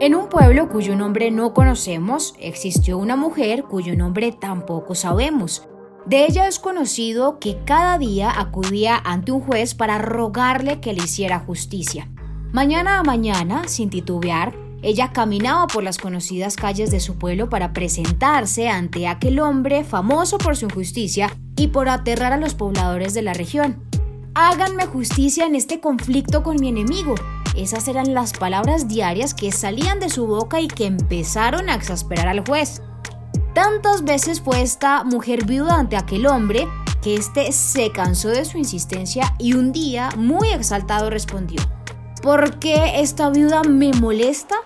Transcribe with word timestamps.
En 0.00 0.14
un 0.14 0.28
pueblo 0.28 0.68
cuyo 0.68 0.94
nombre 0.94 1.32
no 1.32 1.52
conocemos, 1.52 2.36
existió 2.38 2.98
una 2.98 3.16
mujer 3.16 3.64
cuyo 3.64 3.96
nombre 3.96 4.30
tampoco 4.30 4.94
sabemos. 4.94 5.66
De 6.06 6.24
ella 6.24 6.46
es 6.46 6.60
conocido 6.60 7.40
que 7.40 7.58
cada 7.64 7.98
día 7.98 8.30
acudía 8.30 8.96
ante 9.04 9.32
un 9.32 9.40
juez 9.40 9.74
para 9.74 9.98
rogarle 9.98 10.80
que 10.80 10.92
le 10.92 11.02
hiciera 11.02 11.40
justicia. 11.40 12.08
Mañana 12.52 13.00
a 13.00 13.02
mañana, 13.02 13.66
sin 13.66 13.90
titubear, 13.90 14.54
ella 14.82 15.10
caminaba 15.12 15.66
por 15.66 15.82
las 15.82 15.98
conocidas 15.98 16.54
calles 16.54 16.92
de 16.92 17.00
su 17.00 17.18
pueblo 17.18 17.48
para 17.48 17.72
presentarse 17.72 18.68
ante 18.68 19.08
aquel 19.08 19.40
hombre 19.40 19.82
famoso 19.82 20.38
por 20.38 20.56
su 20.56 20.66
injusticia 20.66 21.36
y 21.56 21.68
por 21.68 21.88
aterrar 21.88 22.32
a 22.32 22.36
los 22.36 22.54
pobladores 22.54 23.14
de 23.14 23.22
la 23.22 23.34
región. 23.34 23.82
Háganme 24.34 24.86
justicia 24.86 25.46
en 25.46 25.56
este 25.56 25.80
conflicto 25.80 26.44
con 26.44 26.58
mi 26.60 26.68
enemigo, 26.68 27.16
esas 27.62 27.88
eran 27.88 28.14
las 28.14 28.32
palabras 28.32 28.88
diarias 28.88 29.34
que 29.34 29.52
salían 29.52 30.00
de 30.00 30.08
su 30.08 30.26
boca 30.26 30.60
y 30.60 30.68
que 30.68 30.86
empezaron 30.86 31.68
a 31.68 31.74
exasperar 31.74 32.28
al 32.28 32.46
juez. 32.46 32.82
Tantas 33.54 34.04
veces 34.04 34.40
fue 34.40 34.62
esta 34.62 35.04
mujer 35.04 35.44
viuda 35.44 35.78
ante 35.78 35.96
aquel 35.96 36.26
hombre 36.26 36.66
que 37.02 37.14
éste 37.14 37.52
se 37.52 37.90
cansó 37.90 38.28
de 38.28 38.44
su 38.44 38.58
insistencia 38.58 39.34
y 39.38 39.54
un 39.54 39.72
día, 39.72 40.10
muy 40.16 40.50
exaltado, 40.50 41.10
respondió, 41.10 41.60
¿por 42.22 42.58
qué 42.58 43.00
esta 43.00 43.30
viuda 43.30 43.62
me 43.62 43.92
molesta? 43.92 44.56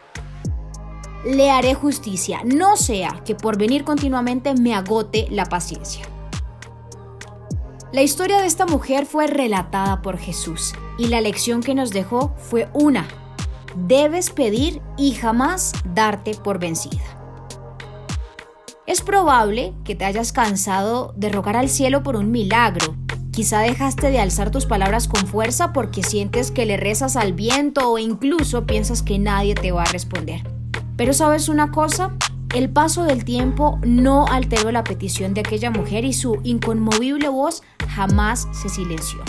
Le 1.25 1.51
haré 1.51 1.75
justicia, 1.75 2.41
no 2.45 2.77
sea 2.77 3.23
que 3.25 3.35
por 3.35 3.57
venir 3.57 3.85
continuamente 3.85 4.55
me 4.55 4.75
agote 4.75 5.29
la 5.31 5.47
paciencia. 5.47 6.05
La 7.93 8.01
historia 8.01 8.41
de 8.41 8.47
esta 8.47 8.65
mujer 8.65 9.05
fue 9.05 9.27
relatada 9.27 10.01
por 10.01 10.17
Jesús 10.17 10.73
y 10.97 11.09
la 11.09 11.21
lección 11.21 11.63
que 11.63 11.75
nos 11.75 11.91
dejó 11.91 12.35
fue 12.39 12.71
una. 12.73 13.07
Debes 13.77 14.31
pedir 14.31 14.81
y 14.97 15.13
jamás 15.13 15.73
darte 15.93 16.35
por 16.35 16.59
vencida. 16.59 17.03
Es 18.87 19.03
probable 19.03 19.75
que 19.85 19.95
te 19.95 20.07
hayas 20.07 20.33
cansado 20.33 21.13
de 21.19 21.29
rogar 21.29 21.55
al 21.55 21.69
cielo 21.69 22.03
por 22.03 22.17
un 22.17 22.31
milagro. 22.31 22.97
Quizá 23.31 23.61
dejaste 23.61 24.11
de 24.11 24.21
alzar 24.21 24.51
tus 24.51 24.65
palabras 24.65 25.07
con 25.07 25.27
fuerza 25.27 25.75
porque 25.75 26.03
sientes 26.03 26.51
que 26.51 26.65
le 26.65 26.79
rezas 26.79 27.17
al 27.17 27.35
viento 27.35 27.91
o 27.91 27.99
incluso 27.99 28.65
piensas 28.65 29.03
que 29.03 29.19
nadie 29.19 29.55
te 29.55 29.71
va 29.71 29.83
a 29.83 29.93
responder. 29.93 30.43
Pero 30.97 31.13
sabes 31.13 31.51
una 31.51 31.71
cosa, 31.71 32.17
el 32.55 32.71
paso 32.71 33.05
del 33.05 33.25
tiempo 33.25 33.79
no 33.83 34.27
alteró 34.27 34.71
la 34.73 34.85
petición 34.85 35.33
de 35.33 35.41
aquella 35.41 35.71
mujer 35.71 36.05
y 36.05 36.13
su 36.13 36.39
inconmovible 36.43 37.29
voz 37.29 37.63
jamás 37.89 38.47
se 38.53 38.69
silenció. 38.69 39.21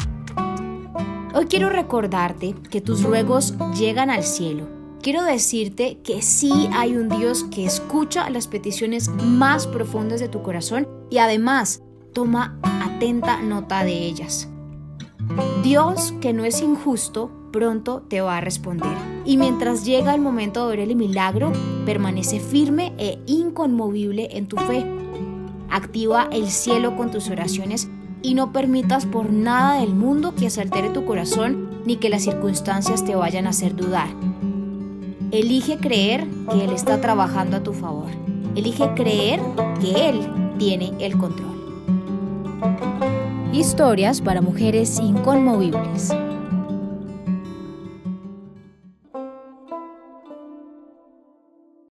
Hoy 1.34 1.46
quiero 1.46 1.70
recordarte 1.70 2.54
que 2.70 2.82
tus 2.82 3.04
ruegos 3.04 3.56
llegan 3.78 4.10
al 4.10 4.24
cielo. 4.24 4.68
Quiero 5.02 5.24
decirte 5.24 6.00
que 6.04 6.22
sí 6.22 6.70
hay 6.74 6.96
un 6.96 7.10
Dios 7.10 7.46
que 7.46 7.66
escucha 7.66 8.30
las 8.30 8.48
peticiones 8.48 9.10
más 9.10 9.68
profundas 9.68 10.20
de 10.20 10.30
tu 10.30 10.42
corazón 10.42 10.88
y 11.10 11.18
además 11.18 11.82
toma 12.14 12.60
atenta 12.64 13.42
nota 13.42 13.84
de 13.84 13.94
ellas. 13.94 14.50
Dios, 15.64 16.14
que 16.22 16.34
no 16.34 16.46
es 16.46 16.62
injusto, 16.62 17.32
pronto 17.54 18.02
te 18.10 18.20
va 18.20 18.38
a 18.38 18.42
responder. 18.42 18.92
Y 19.24 19.38
mientras 19.38 19.86
llega 19.86 20.14
el 20.14 20.20
momento 20.20 20.68
de 20.68 20.76
ver 20.76 20.90
el 20.90 20.98
milagro, 20.98 21.54
permanece 21.86 22.42
firme 22.42 22.92
e 22.98 23.20
inconmovible 23.28 24.28
en 24.32 24.48
tu 24.48 24.58
fe. 24.58 24.86
Activa 25.70 26.28
el 26.32 26.50
cielo 26.50 26.98
con 26.98 27.12
tus 27.12 27.30
oraciones 27.30 27.88
y 28.22 28.34
no 28.34 28.52
permitas 28.52 29.06
por 29.06 29.32
nada 29.32 29.80
del 29.80 29.94
mundo 29.96 30.34
que 30.36 30.50
se 30.50 30.62
altere 30.62 30.90
tu 30.90 31.06
corazón 31.06 31.70
ni 31.86 31.98
que 31.98 32.10
las 32.10 32.24
circunstancias 32.24 33.06
te 33.06 33.16
vayan 33.16 33.48
a 33.48 33.52
hacer 33.52 33.76
dudar. 33.76 34.10
Elige 35.32 35.78
creer 35.78 36.28
que 36.52 36.66
Él 36.66 36.72
está 36.72 37.00
trabajando 37.02 37.58
a 37.58 37.64
tu 37.64 37.74
favor. 37.74 38.10
Elige 38.56 38.94
creer 38.96 39.40
que 39.80 40.10
Él 40.10 40.20
tiene 40.58 40.92
el 41.00 41.18
control. 41.18 41.54
Historias 43.52 44.22
para 44.22 44.42
mujeres 44.42 45.00
inconmovibles. 45.00 46.14